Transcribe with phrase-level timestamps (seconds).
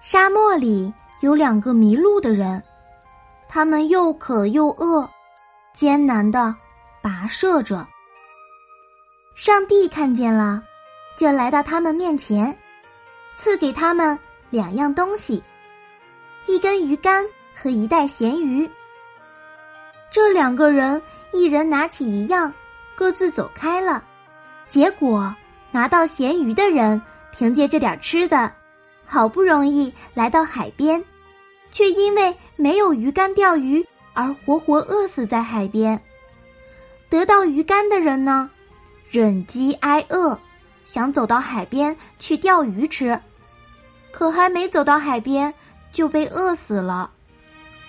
[0.00, 2.62] 沙漠里有两个迷路的人，
[3.48, 5.06] 他们又渴又饿，
[5.74, 6.54] 艰难的
[7.02, 7.86] 跋涉着。
[9.34, 10.62] 上帝看见了，
[11.16, 12.56] 就来到他们面前，
[13.36, 14.18] 赐给他们
[14.48, 15.42] 两样东西：
[16.46, 17.22] 一根鱼竿
[17.54, 18.68] 和一袋咸鱼。
[20.10, 22.50] 这两个人一人拿起一样，
[22.94, 24.02] 各自走开了。
[24.66, 25.34] 结果
[25.70, 27.00] 拿到咸鱼的人，
[27.32, 28.50] 凭借这点吃的。
[29.12, 31.04] 好不容易来到海边，
[31.72, 36.00] 却因为没有鱼竿钓鱼而活活饿死在海边。
[37.08, 38.48] 得到鱼竿的人呢，
[39.10, 40.38] 忍饥挨饿，
[40.84, 43.20] 想走到海边去钓鱼吃，
[44.12, 45.52] 可还没走到海边
[45.90, 47.10] 就被饿死了。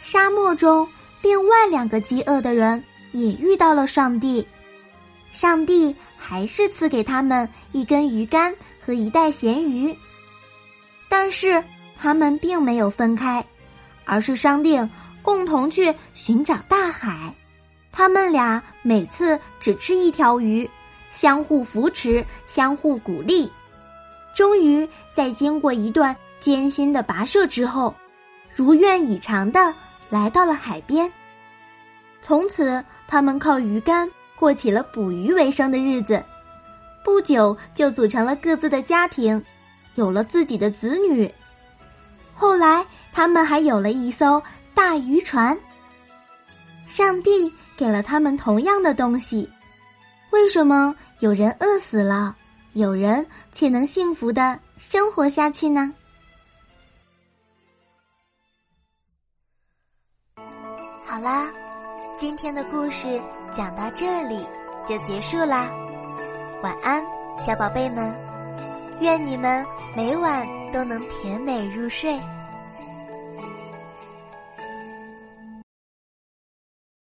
[0.00, 0.88] 沙漠中
[1.20, 4.48] 另外两个饥饿的人也遇到了上帝，
[5.32, 9.94] 上帝还是赐给他们一根鱼竿和一袋咸鱼。
[11.10, 11.62] 但是
[12.00, 13.44] 他们并没有分开，
[14.04, 14.88] 而是商定
[15.20, 17.34] 共同去寻找大海。
[17.90, 20.70] 他们俩每次只吃一条鱼，
[21.10, 23.50] 相互扶持，相互鼓励。
[24.36, 27.92] 终于在经过一段艰辛的跋涉之后，
[28.54, 29.74] 如愿以偿的
[30.08, 31.12] 来到了海边。
[32.22, 36.22] 从此，他们靠鱼竿过起了捕鱼为生的日子。
[37.04, 39.42] 不久，就组成了各自的家庭。
[39.94, 41.32] 有了自己的子女，
[42.34, 44.42] 后来他们还有了一艘
[44.74, 45.58] 大渔船。
[46.86, 49.48] 上帝给了他们同样的东西，
[50.30, 52.34] 为什么有人饿死了，
[52.72, 55.94] 有人却能幸福的生活下去呢？
[61.04, 61.48] 好啦，
[62.16, 63.20] 今天的故事
[63.52, 64.44] 讲到这里
[64.86, 65.68] 就结束啦，
[66.62, 67.04] 晚安，
[67.38, 68.29] 小宝贝们。
[69.00, 69.66] 愿你们
[69.96, 72.18] 每晚都能甜美入睡。